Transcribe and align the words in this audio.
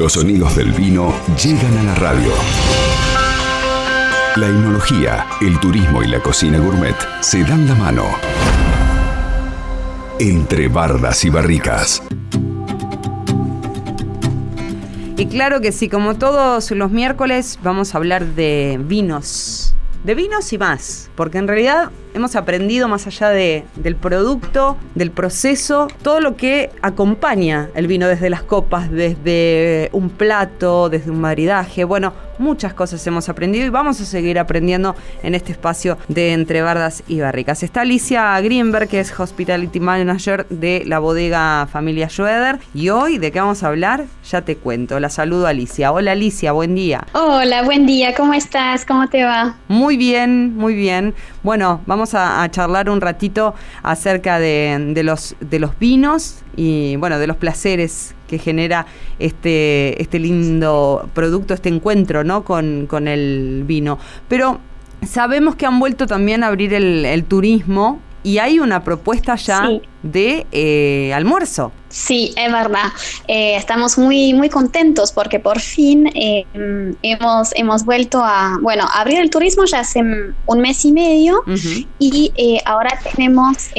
Los 0.00 0.14
sonidos 0.14 0.56
del 0.56 0.72
vino 0.72 1.12
llegan 1.44 1.76
a 1.76 1.82
la 1.82 1.94
radio. 1.94 2.32
La 4.36 4.46
enología, 4.46 5.26
el 5.42 5.60
turismo 5.60 6.02
y 6.02 6.06
la 6.06 6.22
cocina 6.22 6.58
gourmet 6.58 6.96
se 7.20 7.44
dan 7.44 7.68
la 7.68 7.74
mano. 7.74 8.06
Entre 10.18 10.68
bardas 10.68 11.22
y 11.26 11.28
barricas. 11.28 12.02
Y 15.18 15.26
claro 15.26 15.60
que 15.60 15.70
sí, 15.70 15.90
como 15.90 16.14
todos 16.14 16.70
los 16.70 16.90
miércoles 16.90 17.58
vamos 17.62 17.94
a 17.94 17.98
hablar 17.98 18.24
de 18.24 18.80
vinos. 18.82 19.74
De 20.04 20.14
vinos 20.14 20.50
y 20.54 20.56
más, 20.56 21.10
porque 21.14 21.36
en 21.36 21.46
realidad 21.46 21.90
hemos 22.14 22.36
aprendido 22.36 22.88
más 22.88 23.06
allá 23.06 23.28
de, 23.30 23.64
del 23.76 23.96
producto, 23.96 24.76
del 24.94 25.10
proceso, 25.10 25.88
todo 26.02 26.20
lo 26.20 26.36
que 26.36 26.70
acompaña 26.82 27.68
el 27.74 27.86
vino 27.86 28.08
desde 28.08 28.30
las 28.30 28.42
copas, 28.42 28.90
desde 28.90 29.90
un 29.92 30.10
plato, 30.10 30.88
desde 30.88 31.10
un 31.10 31.20
maridaje. 31.20 31.84
Bueno, 31.84 32.12
muchas 32.40 32.74
cosas 32.74 33.06
hemos 33.06 33.28
aprendido 33.28 33.66
y 33.66 33.68
vamos 33.68 34.00
a 34.00 34.04
seguir 34.04 34.38
aprendiendo 34.38 34.96
en 35.22 35.34
este 35.34 35.52
espacio 35.52 35.98
de 36.08 36.32
Entre 36.32 36.62
Bardas 36.62 37.02
y 37.06 37.20
Barricas. 37.20 37.62
Está 37.62 37.82
Alicia 37.82 38.40
Greenberg, 38.40 38.88
que 38.88 39.00
es 39.00 39.18
Hospitality 39.18 39.78
Manager 39.78 40.46
de 40.48 40.82
la 40.86 40.98
bodega 40.98 41.68
Familia 41.70 42.08
Schroeder. 42.08 42.58
Y 42.74 42.88
hoy, 42.88 43.18
¿de 43.18 43.30
qué 43.30 43.40
vamos 43.40 43.62
a 43.62 43.68
hablar? 43.68 44.06
Ya 44.28 44.42
te 44.42 44.56
cuento. 44.56 44.98
La 44.98 45.10
saludo 45.10 45.46
Alicia. 45.46 45.92
Hola 45.92 46.12
Alicia, 46.12 46.52
buen 46.52 46.74
día. 46.74 47.06
Hola, 47.12 47.62
buen 47.62 47.86
día. 47.86 48.14
¿Cómo 48.14 48.32
estás? 48.32 48.84
¿Cómo 48.84 49.08
te 49.08 49.22
va? 49.22 49.56
Muy 49.68 49.96
bien, 49.96 50.56
muy 50.56 50.74
bien. 50.74 51.14
Bueno, 51.42 51.82
vamos 51.86 51.99
a, 52.14 52.48
charlar 52.50 52.90
un 52.90 53.00
ratito 53.00 53.54
acerca 53.82 54.38
de, 54.38 55.00
los, 55.04 55.36
de 55.40 55.58
los 55.58 55.78
vinos 55.78 56.42
y 56.56 56.96
bueno, 56.96 57.18
de 57.18 57.26
los 57.26 57.36
placeres 57.36 58.14
que 58.26 58.38
genera 58.38 58.86
este, 59.18 60.00
este 60.00 60.18
lindo 60.18 61.08
producto, 61.14 61.54
este 61.54 61.68
encuentro 61.68 62.24
¿no? 62.24 62.44
con 62.44 63.08
el 63.08 63.64
vino. 63.66 63.98
Pero 64.28 64.60
sabemos 65.06 65.56
que 65.56 65.66
han 65.66 65.78
vuelto 65.78 66.06
también 66.06 66.44
a 66.44 66.48
abrir 66.48 66.74
el, 66.74 67.24
turismo 67.24 68.00
y 68.22 68.38
hay 68.38 68.58
una 68.58 68.84
propuesta 68.84 69.34
ya 69.36 69.68
de 70.02 70.46
eh, 70.52 71.12
almuerzo. 71.14 71.72
Sí, 71.88 72.32
es 72.36 72.52
verdad. 72.52 72.86
Eh, 73.26 73.56
estamos 73.56 73.98
muy, 73.98 74.32
muy 74.32 74.48
contentos 74.48 75.10
porque 75.10 75.40
por 75.40 75.58
fin 75.58 76.06
eh, 76.14 76.46
hemos, 77.02 77.50
hemos 77.56 77.84
vuelto 77.84 78.22
a, 78.22 78.58
bueno, 78.62 78.86
abrir 78.94 79.18
el 79.18 79.28
turismo 79.28 79.64
ya 79.64 79.80
hace 79.80 80.00
un 80.00 80.60
mes 80.60 80.84
y 80.84 80.92
medio 80.92 81.42
y 81.98 82.32
ahora 82.64 82.98
tenemos 83.02 83.70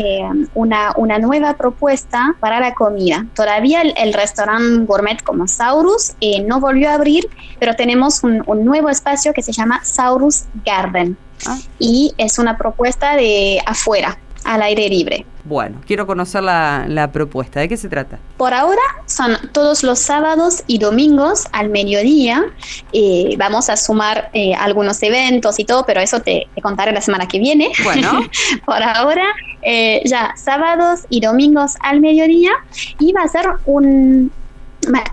una, 0.54 0.94
una 0.98 1.20
nueva 1.20 1.56
propuesta 1.56 2.36
para 2.40 2.60
la 2.60 2.74
comida. 2.74 3.26
Todavía 3.34 3.82
el, 3.82 4.14
restaurante 4.14 4.86
gourmet 4.86 5.24
como 5.24 5.48
Saurus 5.48 6.14
no 6.46 6.60
volvió 6.60 6.90
a 6.90 6.96
abrir, 6.96 7.30
pero 7.60 7.76
tenemos 7.76 8.24
un, 8.24 8.44
nuevo 8.66 8.90
espacio 8.90 9.34
que 9.34 9.42
se 9.42 9.54
llama 9.54 9.84
Saurus 9.84 10.44
Garden. 10.66 11.18
Ah. 11.46 11.58
Y 11.80 12.14
es 12.18 12.38
una 12.38 12.58
propuesta 12.58 13.16
de 13.16 13.60
afuera, 13.66 14.20
al 14.44 14.62
aire 14.62 14.90
libre. 14.90 15.26
Bueno, 15.44 15.82
quiero 15.88 16.06
conocer 16.06 16.44
la, 16.44 17.10
propuesta. 17.12 17.60
¿De 17.60 17.68
qué 17.68 17.78
se 17.78 17.90
trata? 17.90 18.20
Por 18.38 18.54
ahora 18.54 18.82
son 19.06 19.38
todos 19.52 19.84
los 19.84 20.00
sábados 20.00 20.64
y 20.68 20.78
domingos 20.78 21.46
al 21.52 21.70
mediodía. 21.70 22.44
Eh, 22.94 23.36
vamos 23.38 23.70
a 23.70 23.78
sumar 23.78 24.30
eh, 24.34 24.54
algunos 24.54 25.02
eventos 25.02 25.60
y 25.60 25.66
todo, 25.66 25.86
pero 25.86 26.00
eso 26.00 26.20
te, 26.20 26.48
contaré 26.62 26.92
la 26.92 27.02
semana 27.02 27.28
que 27.28 27.40
viene. 27.40 27.72
Bueno. 27.84 28.22
Por 28.66 28.84
ahora, 28.84 29.26
eh, 29.64 30.02
ya 30.06 30.34
sábados 30.36 31.02
y 31.10 31.22
domingos 31.22 31.74
al 31.82 32.02
mediodía. 32.02 32.52
Y 33.00 33.12
va 33.12 33.24
a 33.24 33.28
ser 33.28 33.48
un, 33.66 34.32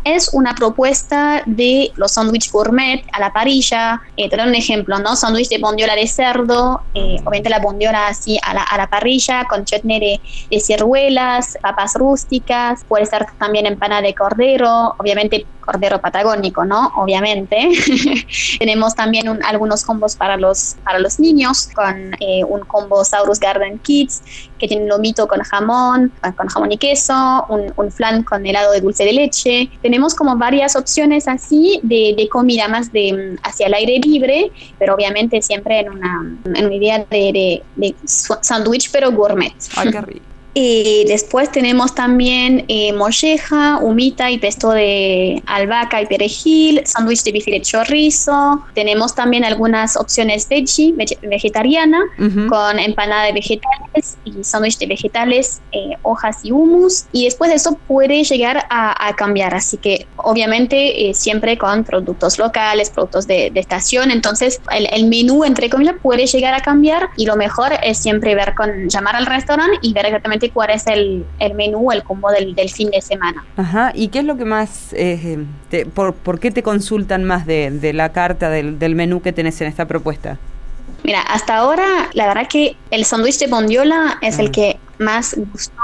es 0.04 0.30
una 0.32 0.54
propuesta 0.54 1.42
de 1.46 1.92
los 1.96 2.12
sándwiches 2.12 2.50
gourmet 2.52 3.04
a 3.12 3.20
la 3.20 3.32
parilla. 3.32 4.00
Eh, 4.16 4.28
te 4.28 4.36
doy 4.36 4.48
un 4.48 4.54
ejemplo, 4.54 4.98
¿no? 4.98 5.16
Sándwich 5.16 5.48
de 5.48 5.58
bondiola 5.58 5.94
de 5.94 6.06
cerdo, 6.06 6.82
eh, 6.94 7.16
obviamente 7.20 7.50
la 7.50 7.60
bondiola 7.60 8.08
así 8.08 8.38
a 8.42 8.54
la, 8.54 8.62
a 8.62 8.78
la 8.78 8.88
parrilla, 8.88 9.44
con 9.48 9.64
chutney 9.64 10.00
de, 10.00 10.20
de, 10.50 10.60
ciruelas, 10.60 11.58
papas 11.60 11.94
rústicas, 11.94 12.84
puede 12.84 13.06
ser 13.06 13.26
también 13.38 13.66
empanada 13.66 14.02
de 14.02 14.14
cordero, 14.14 14.94
obviamente 14.98 15.46
cordero 15.68 16.00
patagónico, 16.00 16.64
¿no? 16.64 16.92
Obviamente. 16.96 17.68
Tenemos 18.58 18.94
también 18.94 19.28
algunos 19.44 19.84
combos 19.84 20.16
para 20.16 20.38
los, 20.38 20.76
para 20.82 20.98
los 20.98 21.20
niños, 21.20 21.68
con 21.74 22.14
eh, 22.20 22.42
un 22.48 22.60
combo 22.60 23.04
Saurus 23.04 23.38
Garden 23.38 23.78
Kids, 23.80 24.22
que 24.58 24.68
tiene 24.68 24.84
un 24.84 24.88
lomito 24.88 25.26
con 25.26 25.40
jamón, 25.40 26.12
con 26.36 26.48
jamón 26.48 26.72
y 26.72 26.78
queso, 26.78 27.46
un, 27.48 27.72
un 27.76 27.92
flan 27.92 28.22
con 28.22 28.44
helado 28.44 28.72
de 28.72 28.80
dulce 28.80 29.04
de 29.04 29.12
leche. 29.12 29.70
Tenemos 29.82 30.14
como 30.14 30.36
varias 30.36 30.76
opciones 30.76 31.28
así 31.28 31.80
de, 31.82 32.14
de 32.16 32.28
comida 32.28 32.68
más 32.68 32.92
de 32.92 33.12
mm, 33.12 33.46
hacia 33.46 33.66
el 33.66 33.74
aire 33.74 33.98
libre, 33.98 34.50
pero 34.78 34.94
obviamente 34.94 35.40
siempre 35.42 35.80
en 35.80 35.90
una, 35.90 36.36
en 36.54 36.66
una 36.66 36.74
idea 36.74 36.98
de, 36.98 37.32
de, 37.32 37.62
de 37.76 37.94
sándwich, 38.04 38.90
pero 38.90 39.12
gourmet. 39.12 39.54
Ay, 39.76 39.90
qué 39.90 40.00
rico. 40.00 40.37
Y 40.60 41.04
después 41.04 41.52
tenemos 41.52 41.94
también 41.94 42.64
eh, 42.66 42.92
molleja, 42.92 43.78
humita 43.78 44.28
y 44.28 44.38
pesto 44.38 44.70
de 44.70 45.40
albahaca 45.46 46.02
y 46.02 46.06
perejil, 46.06 46.82
sándwich 46.84 47.22
de 47.22 47.30
bife 47.30 47.52
de 47.52 47.60
chorizo. 47.60 48.64
Tenemos 48.74 49.14
también 49.14 49.44
algunas 49.44 49.96
opciones 49.96 50.48
veggie, 50.48 50.94
vegetariana, 51.22 52.00
con 52.48 52.80
empanada 52.80 53.26
de 53.26 53.34
vegetales 53.34 54.18
y 54.24 54.42
sándwich 54.42 54.78
de 54.78 54.86
vegetales, 54.86 55.60
eh, 55.70 55.92
hojas 56.02 56.38
y 56.42 56.50
humus. 56.50 57.04
Y 57.12 57.26
después 57.26 57.50
de 57.50 57.56
eso 57.56 57.78
puede 57.86 58.24
llegar 58.24 58.66
a, 58.68 59.14
cambiar. 59.16 59.54
Así 59.54 59.76
que 59.76 60.08
obviamente 60.16 61.08
eh, 61.08 61.14
siempre 61.14 61.56
con 61.56 61.84
productos 61.84 62.36
locales, 62.36 62.90
productos 62.90 63.28
de, 63.28 63.52
estación. 63.54 64.10
Entonces 64.10 64.60
el, 64.72 64.88
el, 64.92 65.06
menú, 65.06 65.44
entre 65.44 65.70
comillas, 65.70 65.94
puede 66.02 66.26
llegar 66.26 66.54
a 66.54 66.60
cambiar 66.60 67.10
y 67.16 67.26
lo 67.26 67.36
mejor 67.36 67.72
es 67.84 67.98
siempre 67.98 68.34
ver 68.34 68.56
con 68.56 68.88
llamar 68.88 69.14
al 69.14 69.26
restaurante 69.26 69.78
y 69.82 69.92
ver 69.92 70.06
exactamente 70.06 70.47
cuál 70.50 70.70
es 70.70 70.86
el, 70.86 71.24
el 71.38 71.54
menú, 71.54 71.90
el 71.92 72.02
combo 72.02 72.30
del, 72.30 72.54
del, 72.54 72.68
fin 72.70 72.90
de 72.90 73.00
semana. 73.00 73.44
Ajá, 73.56 73.92
¿y 73.94 74.08
qué 74.08 74.20
es 74.20 74.24
lo 74.24 74.36
que 74.36 74.44
más, 74.44 74.92
eh, 74.92 75.44
por, 75.94 76.14
por, 76.14 76.40
qué 76.40 76.50
te 76.50 76.62
consultan 76.62 77.24
más 77.24 77.46
de, 77.46 77.70
de 77.70 77.92
la 77.92 78.12
carta, 78.12 78.50
del, 78.50 78.78
del 78.78 78.94
menú 78.94 79.20
que 79.22 79.32
tenés 79.32 79.60
en 79.60 79.68
esta 79.68 79.86
propuesta? 79.86 80.38
Mira, 81.04 81.22
hasta 81.22 81.56
ahora 81.56 82.10
la 82.12 82.26
verdad 82.26 82.48
que 82.48 82.76
el 82.90 83.04
sándwich 83.04 83.38
de 83.38 83.46
bondiola 83.46 84.18
es 84.20 84.38
el 84.38 84.50
que 84.50 84.78
más 84.98 85.36
gustó, 85.52 85.80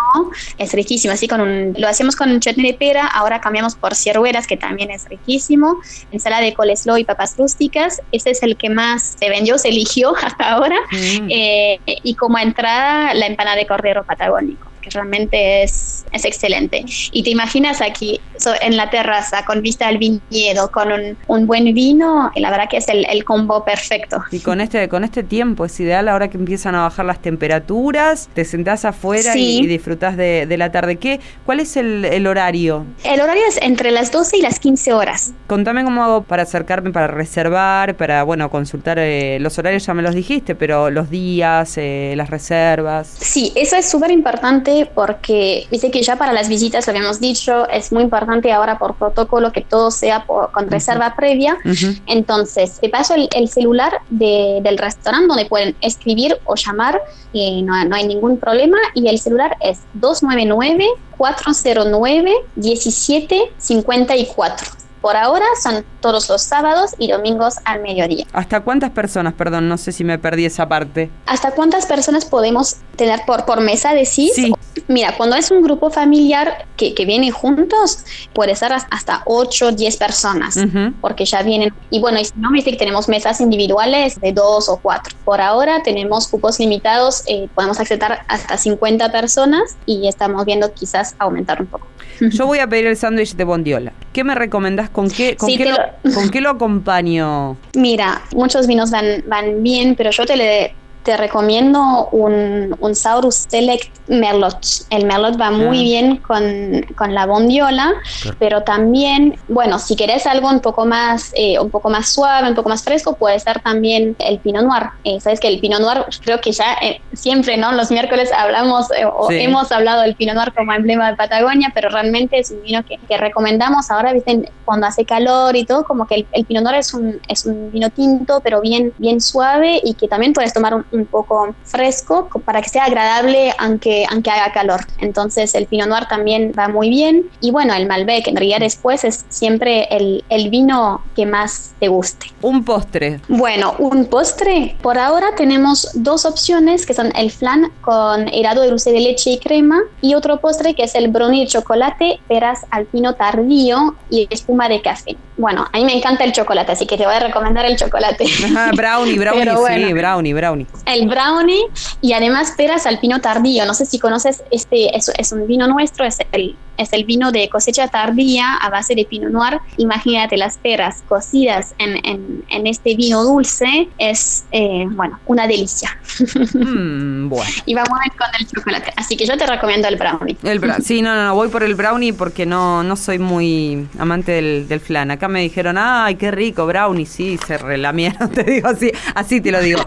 es 0.58 0.72
riquísimo, 0.72 1.12
así 1.12 1.28
con 1.28 1.40
un, 1.40 1.74
lo 1.78 1.88
hacemos 1.88 2.16
con 2.16 2.30
un 2.30 2.40
chutney 2.40 2.72
de 2.72 2.78
pera, 2.78 3.06
ahora 3.06 3.40
cambiamos 3.40 3.74
por 3.74 3.94
ciruelas 3.94 4.46
que 4.46 4.56
también 4.56 4.90
es 4.90 5.08
riquísimo, 5.08 5.78
ensalada 6.12 6.42
de 6.42 6.54
coleslaw 6.54 6.96
y 6.98 7.04
papas 7.04 7.36
rústicas, 7.36 8.00
ese 8.12 8.30
es 8.30 8.42
el 8.42 8.56
que 8.56 8.70
más 8.70 9.16
se 9.18 9.28
vendió, 9.28 9.58
se 9.58 9.68
eligió 9.68 10.14
hasta 10.22 10.52
ahora, 10.52 10.76
mm. 10.90 11.28
eh, 11.30 11.80
y 11.86 12.14
como 12.14 12.38
entrada 12.38 13.14
la 13.14 13.26
empanada 13.26 13.56
de 13.56 13.66
cordero 13.66 14.04
patagónico 14.04 14.73
que 14.84 14.90
realmente 14.90 15.62
es, 15.62 16.04
es 16.12 16.24
excelente. 16.24 16.84
Y 17.12 17.22
te 17.22 17.30
imaginas 17.30 17.80
aquí 17.80 18.20
en 18.60 18.76
la 18.76 18.90
terraza 18.90 19.44
con 19.44 19.62
vista 19.62 19.88
al 19.88 19.98
viñedo, 19.98 20.70
con 20.70 20.92
un, 20.92 21.16
un 21.26 21.46
buen 21.46 21.72
vino, 21.72 22.30
y 22.34 22.40
la 22.40 22.50
verdad 22.50 22.68
que 22.68 22.76
es 22.76 22.88
el, 22.88 23.06
el, 23.08 23.24
combo 23.24 23.64
perfecto. 23.64 24.22
Y 24.30 24.40
con 24.40 24.60
este, 24.60 24.88
con 24.88 25.04
este 25.04 25.22
tiempo 25.22 25.64
es 25.64 25.78
ideal 25.80 26.08
ahora 26.08 26.28
que 26.28 26.36
empiezan 26.36 26.74
a 26.74 26.82
bajar 26.82 27.06
las 27.06 27.20
temperaturas, 27.20 28.28
te 28.34 28.44
sentás 28.44 28.84
afuera 28.84 29.36
y, 29.36 29.66
disfrutas 29.66 30.16
de, 30.16 30.46
de, 30.46 30.56
la 30.58 30.70
tarde. 30.70 30.96
¿Qué, 30.96 31.20
¿Cuál 31.46 31.60
es 31.60 31.76
el, 31.76 32.04
el, 32.04 32.26
horario? 32.26 32.84
El 33.04 33.20
horario 33.20 33.42
es 33.48 33.58
entre 33.62 33.90
las 33.90 34.12
12 34.12 34.38
y 34.38 34.42
las 34.42 34.58
15 34.58 34.92
horas. 34.92 35.32
Contame 35.46 35.84
cómo 35.84 36.04
hago 36.04 36.22
para 36.22 36.42
acercarme, 36.42 36.90
para 36.90 37.06
reservar, 37.06 37.96
para, 37.96 38.22
bueno, 38.24 38.50
consultar 38.50 38.98
eh, 38.98 39.38
los 39.40 39.58
horarios, 39.58 39.86
ya 39.86 39.94
me 39.94 40.02
los 40.02 40.14
dijiste, 40.14 40.54
pero 40.54 40.90
los 40.90 41.08
días, 41.08 41.74
eh, 41.78 42.14
las 42.16 42.28
reservas. 42.28 43.14
Sí, 43.18 43.52
eso 43.54 43.76
es 43.76 43.88
súper 43.88 44.10
importante 44.10 44.73
porque 44.94 45.66
dice 45.70 45.90
que 45.90 46.02
ya 46.02 46.16
para 46.16 46.32
las 46.32 46.48
visitas, 46.48 46.86
lo 46.86 46.92
habíamos 46.92 47.20
dicho, 47.20 47.68
es 47.68 47.92
muy 47.92 48.02
importante 48.02 48.50
ahora 48.52 48.78
por 48.78 48.94
protocolo 48.94 49.52
que 49.52 49.60
todo 49.60 49.90
sea 49.90 50.24
con 50.26 50.70
reserva 50.70 51.14
previa. 51.16 51.58
Entonces, 52.06 52.80
te 52.80 52.88
paso 52.88 53.14
el, 53.14 53.28
celular 53.48 54.00
del 54.10 54.78
restaurante 54.78 55.28
donde 55.28 55.44
pueden 55.46 55.76
escribir 55.80 56.38
o 56.44 56.56
llamar, 56.56 57.00
y 57.32 57.62
no, 57.62 57.84
no 57.84 57.96
hay 57.96 58.06
ningún 58.06 58.38
problema. 58.38 58.78
Y 58.94 59.08
el 59.08 59.18
celular 59.18 59.56
es 59.60 59.80
299 59.94 60.86
409 61.16 62.34
1754. 62.56 64.84
Por 65.04 65.18
ahora 65.18 65.44
son 65.62 65.84
todos 66.00 66.30
los 66.30 66.40
sábados 66.40 66.92
y 66.96 67.10
domingos 67.10 67.56
al 67.66 67.82
mediodía. 67.82 68.24
¿Hasta 68.32 68.62
cuántas 68.62 68.92
personas, 68.92 69.34
perdón, 69.34 69.68
no 69.68 69.76
sé 69.76 69.92
si 69.92 70.02
me 70.02 70.18
perdí 70.18 70.46
esa 70.46 70.66
parte? 70.66 71.10
¿Hasta 71.26 71.50
cuántas 71.50 71.84
personas 71.84 72.24
podemos 72.24 72.76
tener 72.96 73.20
por, 73.26 73.44
por 73.44 73.60
mesa, 73.60 73.94
decís. 73.94 74.32
Sí. 74.34 74.52
Mira, 74.88 75.16
cuando 75.16 75.36
es 75.36 75.50
un 75.50 75.62
grupo 75.62 75.90
familiar 75.90 76.66
que, 76.76 76.94
que 76.94 77.04
viene 77.04 77.30
juntos, 77.30 78.04
puede 78.32 78.56
ser 78.56 78.72
hasta 78.72 79.22
8 79.26 79.66
o 79.68 79.72
10 79.72 79.96
personas, 79.96 80.58
porque 81.00 81.24
ya 81.24 81.42
vienen. 81.42 81.72
Y 81.90 82.00
bueno, 82.00 82.20
y 82.20 82.24
si 82.24 82.32
no, 82.36 82.50
me 82.50 82.58
dice 82.58 82.72
que 82.72 82.76
tenemos 82.76 83.08
mesas 83.08 83.40
individuales 83.40 84.20
de 84.20 84.32
2 84.32 84.68
o 84.68 84.76
4. 84.78 85.16
Por 85.24 85.40
ahora 85.40 85.82
tenemos 85.82 86.28
cupos 86.28 86.58
limitados, 86.58 87.22
eh, 87.26 87.48
podemos 87.54 87.80
aceptar 87.80 88.24
hasta 88.28 88.58
50 88.58 89.10
personas 89.12 89.76
y 89.86 90.08
estamos 90.08 90.44
viendo 90.44 90.72
quizás 90.74 91.14
aumentar 91.18 91.60
un 91.60 91.68
poco. 91.68 91.86
Yo 92.20 92.46
voy 92.46 92.58
a 92.58 92.66
pedir 92.66 92.86
el 92.86 92.96
sándwich 92.96 93.34
de 93.34 93.44
bondiola. 93.44 93.92
¿Qué 94.12 94.24
me 94.24 94.34
recomendás? 94.34 94.90
¿Con 94.90 95.10
qué, 95.10 95.36
con, 95.36 95.48
qué 95.48 95.66
lo, 95.66 95.76
¿con 96.14 96.30
qué 96.30 96.40
lo 96.40 96.50
acompaño? 96.50 97.56
Mira, 97.74 98.22
muchos 98.32 98.66
vinos 98.66 98.90
van, 98.90 99.24
van 99.26 99.62
bien, 99.62 99.94
pero 99.96 100.10
yo 100.10 100.26
te 100.26 100.36
le 100.36 100.74
te 101.04 101.16
recomiendo 101.16 102.08
un, 102.12 102.74
un 102.80 102.94
Saurus 102.94 103.46
Select 103.48 103.94
Merlot. 104.08 104.58
El 104.90 105.04
Merlot 105.04 105.40
va 105.40 105.50
muy 105.50 105.78
ah. 105.78 105.82
bien 105.82 106.16
con, 106.16 106.86
con, 106.96 107.14
la 107.14 107.26
bondiola, 107.26 107.92
pero 108.38 108.62
también, 108.62 109.38
bueno, 109.48 109.78
si 109.78 109.96
querés 109.96 110.26
algo 110.26 110.48
un 110.48 110.60
poco 110.60 110.86
más, 110.86 111.32
eh, 111.36 111.58
un 111.58 111.70
poco 111.70 111.90
más 111.90 112.08
suave, 112.08 112.48
un 112.48 112.54
poco 112.54 112.70
más 112.70 112.82
fresco, 112.82 113.14
puede 113.16 113.38
ser 113.38 113.60
también 113.60 114.16
el 114.18 114.38
Pinot 114.38 114.64
Noir. 114.64 114.84
Eh, 115.04 115.20
Sabes 115.20 115.40
que 115.40 115.48
el 115.48 115.60
Pinot 115.60 115.80
Noir, 115.80 116.06
creo 116.22 116.40
que 116.40 116.52
ya 116.52 116.74
eh, 116.80 117.00
siempre, 117.12 117.56
¿no? 117.58 117.72
Los 117.72 117.90
miércoles 117.90 118.30
hablamos 118.32 118.88
o 119.16 119.30
hemos 119.30 119.70
hablado 119.72 120.02
del 120.02 120.14
Pinot 120.14 120.34
Noir 120.34 120.52
como 120.54 120.72
emblema 120.72 121.10
de 121.10 121.16
Patagonia, 121.16 121.70
pero 121.74 121.90
realmente 121.90 122.38
es 122.38 122.50
un 122.50 122.62
vino 122.62 122.82
que, 122.84 122.98
que 123.06 123.16
recomendamos 123.18 123.90
ahora, 123.90 124.14
¿viste? 124.14 124.50
Cuando 124.64 124.86
hace 124.86 125.04
calor 125.04 125.54
y 125.54 125.64
todo, 125.66 125.84
como 125.84 126.06
que 126.06 126.14
el, 126.16 126.26
el, 126.32 126.46
Pinot 126.46 126.64
Noir 126.64 126.76
es 126.76 126.94
un, 126.94 127.20
es 127.28 127.44
un 127.44 127.70
vino 127.70 127.90
tinto, 127.90 128.40
pero 128.40 128.62
bien, 128.62 128.94
bien 128.96 129.20
suave 129.20 129.80
y 129.84 129.94
que 129.94 130.08
también 130.08 130.32
puedes 130.32 130.52
tomar 130.54 130.74
un, 130.74 130.84
un 130.94 131.06
poco 131.06 131.54
fresco 131.64 132.28
para 132.44 132.62
que 132.62 132.68
sea 132.68 132.84
agradable 132.84 133.52
aunque, 133.58 134.06
aunque 134.10 134.30
haga 134.30 134.52
calor. 134.52 134.80
Entonces 134.98 135.54
el 135.54 135.66
Pinot 135.66 135.88
Noir 135.88 136.06
también 136.08 136.52
va 136.58 136.68
muy 136.68 136.88
bien. 136.88 137.30
Y 137.40 137.50
bueno, 137.50 137.74
el 137.74 137.86
Malbec 137.86 138.28
en 138.28 138.36
realidad 138.36 138.60
después 138.60 139.04
es 139.04 139.24
siempre 139.28 139.88
el, 139.90 140.24
el 140.28 140.50
vino 140.50 141.02
que 141.14 141.26
más 141.26 141.74
te 141.80 141.88
guste. 141.88 142.26
Un 142.42 142.64
postre. 142.64 143.20
Bueno, 143.28 143.74
un 143.78 144.06
postre. 144.06 144.76
Por 144.82 144.98
ahora 144.98 145.34
tenemos 145.36 145.90
dos 145.94 146.24
opciones 146.24 146.86
que 146.86 146.94
son 146.94 147.12
el 147.16 147.30
flan 147.30 147.70
con 147.80 148.28
helado 148.28 148.62
de 148.62 148.70
dulce 148.70 148.92
de 148.92 149.00
leche 149.00 149.30
y 149.30 149.38
crema 149.38 149.80
y 150.00 150.14
otro 150.14 150.40
postre 150.40 150.74
que 150.74 150.84
es 150.84 150.94
el 150.94 151.08
brownie 151.08 151.40
de 151.40 151.46
chocolate, 151.48 152.20
peras 152.28 152.60
alpino 152.70 153.14
tardío 153.14 153.96
y 154.10 154.26
espuma 154.30 154.68
de 154.68 154.80
café. 154.80 155.16
Bueno, 155.36 155.66
a 155.72 155.78
mí 155.78 155.84
me 155.84 155.96
encanta 155.96 156.24
el 156.24 156.32
chocolate, 156.32 156.72
así 156.72 156.86
que 156.86 156.96
te 156.96 157.04
voy 157.04 157.14
a 157.14 157.20
recomendar 157.20 157.64
el 157.66 157.76
chocolate. 157.76 158.24
brownie, 158.76 159.18
brownie, 159.18 159.44
sí, 159.66 159.92
brownie, 159.92 160.34
brownie. 160.34 160.66
El 160.86 161.08
brownie 161.08 161.64
y 162.00 162.12
además 162.12 162.52
peras 162.56 162.86
al 162.86 162.98
pino 162.98 163.20
tardío. 163.20 163.64
No 163.66 163.74
sé 163.74 163.86
si 163.86 163.98
conoces 163.98 164.42
este, 164.50 164.96
es, 164.96 165.10
es 165.16 165.32
un 165.32 165.46
vino 165.46 165.66
nuestro, 165.66 166.04
es 166.04 166.18
el, 166.32 166.56
es 166.76 166.92
el 166.92 167.04
vino 167.04 167.32
de 167.32 167.48
cosecha 167.48 167.88
tardía 167.88 168.54
a 168.54 168.70
base 168.70 168.94
de 168.94 169.04
Pinot 169.04 169.30
Noir. 169.30 169.60
Imagínate 169.76 170.36
las 170.36 170.58
peras 170.58 171.02
cocidas 171.08 171.74
en, 171.78 172.00
en, 172.04 172.66
este 172.66 172.96
vino 172.96 173.22
dulce, 173.22 173.88
es, 173.98 174.44
eh, 174.52 174.86
bueno, 174.90 175.18
una 175.26 175.46
delicia. 175.46 175.98
Mm, 176.54 177.28
bueno. 177.28 177.50
Y 177.66 177.74
vamos 177.74 177.98
a 178.00 178.06
ir 178.06 178.12
con 178.12 178.28
el 178.38 178.46
chocolate. 178.46 178.92
Así 178.96 179.16
que 179.16 179.26
yo 179.26 179.36
te 179.36 179.46
recomiendo 179.46 179.88
el 179.88 179.96
brownie. 179.96 180.36
El 180.42 180.60
sí, 180.82 181.02
no, 181.02 181.14
no, 181.14 181.34
voy 181.34 181.48
por 181.48 181.62
el 181.62 181.74
brownie 181.74 182.12
porque 182.12 182.46
no, 182.46 182.82
no 182.82 182.96
soy 182.96 183.18
muy 183.18 183.86
amante 183.98 184.32
del, 184.32 184.68
del 184.68 184.80
flan. 184.80 185.10
Acá 185.10 185.28
me 185.28 185.40
dijeron, 185.40 185.76
ay, 185.78 186.14
qué 186.16 186.30
rico, 186.30 186.66
brownie, 186.66 187.06
sí, 187.06 187.38
se 187.46 187.58
relamieron, 187.58 188.30
te 188.34 188.44
digo 188.44 188.68
así, 188.68 188.92
así 189.14 189.40
te 189.40 189.50
lo 189.50 189.60
digo, 189.60 189.80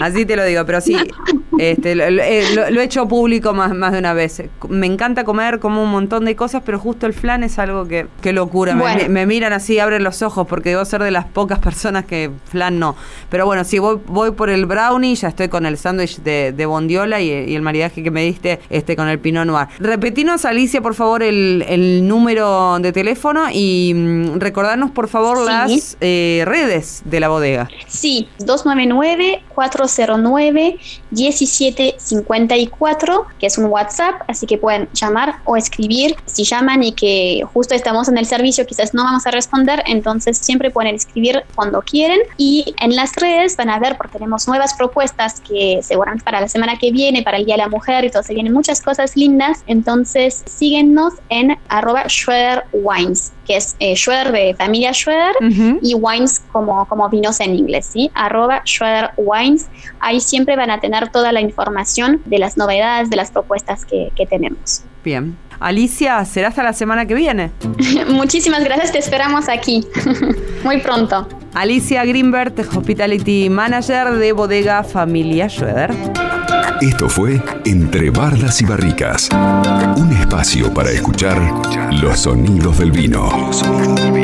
así 0.00 0.24
te 0.24 0.36
lo 0.36 0.44
digo, 0.44 0.64
pero 0.64 0.80
sí, 0.80 0.96
este, 1.58 1.94
lo, 1.94 2.22
he 2.22 2.84
hecho 2.84 3.06
público 3.08 3.52
más, 3.52 3.74
más 3.74 3.92
de 3.92 3.98
una 3.98 4.12
vez. 4.12 4.42
Me 4.68 4.86
encanta 4.86 5.24
comer 5.24 5.58
como 5.58 5.82
un 5.82 5.90
montón 5.90 6.24
de 6.24 6.36
cosas, 6.36 6.62
pero 6.64 6.78
justo 6.78 7.06
el 7.06 7.12
flan 7.12 7.42
es 7.42 7.58
algo 7.58 7.86
que, 7.86 8.06
que 8.20 8.32
locura. 8.32 8.74
Me, 9.08 9.26
miran 9.26 9.52
así, 9.52 9.78
abren 9.78 10.04
los 10.04 10.22
ojos, 10.22 10.46
porque 10.46 10.70
debo 10.70 10.84
ser 10.84 11.02
de 11.02 11.10
las 11.10 11.26
pocas 11.26 11.58
personas 11.58 12.04
que 12.04 12.30
flan 12.46 12.78
no. 12.78 12.96
Pero 13.30 13.46
bueno, 13.46 13.64
si 13.64 13.78
voy, 13.78 13.98
voy 14.06 14.32
por 14.32 14.50
el 14.50 14.66
brownie, 14.66 15.14
ya 15.14 15.28
estoy 15.28 15.48
con 15.48 15.66
el 15.66 15.78
sándwich 15.78 16.22
de, 16.22 16.52
de, 16.52 16.66
bondiola 16.66 17.20
y, 17.20 17.54
el 17.54 17.62
maridaje 17.62 18.02
que 18.02 18.10
me 18.10 18.22
diste 18.22 18.60
este 18.70 18.96
con 18.96 19.08
el 19.08 19.18
pinot 19.18 19.46
noir. 19.46 19.68
Repetinos, 19.78 20.44
Alicia, 20.44 20.80
por 20.80 20.94
favor, 20.94 21.22
el, 21.22 21.64
el 21.68 22.06
número 22.06 22.78
de 22.80 22.92
teléfono 22.92 23.46
y 23.52 23.92
mm, 23.94 24.38
recordarnos, 24.38 24.90
por 24.90 25.08
favor, 25.08 25.44
las 25.44 25.96
eh, 26.00 26.42
redes 26.46 27.02
de 27.04 27.20
la 27.20 27.28
bodega. 27.28 27.68
Sí, 27.86 28.28
299-409-1754, 31.44 33.24
que 33.38 33.46
es 33.46 33.58
un 33.58 33.66
WhatsApp, 33.66 34.22
así 34.28 34.46
que 34.46 34.58
pueden 34.58 34.88
llamar 34.92 35.36
o 35.44 35.56
escribir 35.56 36.16
si 36.26 36.44
llaman 36.44 36.82
y 36.82 36.92
que 36.92 37.42
justo 37.52 37.74
estamos 37.74 38.08
en 38.08 38.18
el 38.18 38.26
servicio, 38.26 38.66
quizás 38.66 38.94
no 38.94 39.04
vamos 39.04 39.26
a 39.26 39.30
responder, 39.30 39.82
entonces 39.86 40.38
siempre 40.38 40.70
pueden 40.70 40.94
escribir 40.94 41.42
cuando 41.54 41.82
quieren. 41.82 42.20
Y 42.36 42.74
en 42.80 42.96
las 42.96 43.14
redes 43.16 43.56
van 43.56 43.70
a 43.70 43.78
ver, 43.78 43.96
porque 43.96 44.12
tenemos 44.18 44.46
nuevas 44.48 44.74
propuestas 44.74 45.40
que 45.40 45.80
seguramente 45.82 46.24
para 46.24 46.40
la 46.40 46.48
semana 46.48 46.78
que 46.78 46.90
viene, 46.92 47.22
para 47.22 47.38
el 47.38 47.44
Día 47.44 47.54
de 47.54 47.62
la 47.62 47.68
Mujer 47.68 48.04
y 48.04 48.10
todo, 48.10 48.22
se 48.22 48.34
vienen 48.34 48.52
muchas 48.52 48.80
cosas 48.80 49.16
lindas. 49.16 49.62
Entonces 49.66 50.42
síguenos 50.46 51.14
en 51.28 51.58
arroba 51.68 52.04
Wines, 52.72 53.32
que 53.46 53.56
es 53.56 53.76
eh, 53.80 53.94
de 54.32 54.54
familia 54.56 54.92
Schroeder 54.92 55.34
y 55.80 55.94
Wines 55.94 56.42
como, 56.52 56.86
como 56.86 57.08
vinos 57.08 57.40
en 57.40 57.54
inglés, 57.54 57.86
¿sí? 57.86 58.10
Arroba 58.14 58.62
Wines. 59.16 59.68
Ahí 60.00 60.20
siempre 60.20 60.56
van 60.56 60.70
a 60.70 60.80
tener 60.80 61.10
toda 61.10 61.31
la 61.32 61.40
información 61.40 62.20
de 62.26 62.38
las 62.38 62.56
novedades, 62.56 63.10
de 63.10 63.16
las 63.16 63.30
propuestas 63.30 63.84
que, 63.84 64.12
que 64.16 64.26
tenemos. 64.26 64.82
Bien. 65.04 65.36
Alicia, 65.62 66.24
será 66.24 66.48
hasta 66.48 66.62
la 66.62 66.72
semana 66.72 67.06
que 67.06 67.14
viene. 67.14 67.52
Muchísimas 68.08 68.64
gracias, 68.64 68.92
te 68.92 68.98
esperamos 68.98 69.48
aquí 69.48 69.86
muy 70.64 70.78
pronto. 70.78 71.28
Alicia 71.54 72.04
Greenberg, 72.04 72.54
Hospitality 72.74 73.48
Manager 73.48 74.14
de 74.14 74.32
Bodega 74.32 74.82
Familia 74.82 75.48
Schroeder. 75.48 75.92
Esto 76.80 77.08
fue 77.08 77.40
Entre 77.64 78.10
Bardas 78.10 78.60
y 78.60 78.64
Barricas, 78.64 79.28
un 79.96 80.12
espacio 80.12 80.74
para 80.74 80.90
escuchar 80.90 81.40
los 81.92 82.20
sonidos 82.20 82.78
del 82.78 82.90
vino. 82.90 83.30
Los 83.46 83.58
sonidos 83.58 84.02
del 84.02 84.12
vino. 84.12 84.21